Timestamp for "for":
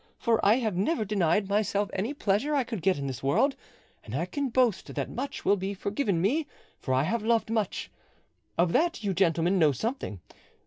0.17-0.43, 6.79-6.91